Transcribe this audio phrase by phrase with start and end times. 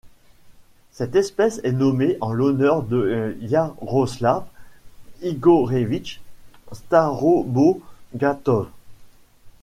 [0.93, 4.47] Cette espèce est nommée en l'honneur de Yaroslav
[5.21, 6.19] Igorevich
[6.71, 8.67] Starobogatov.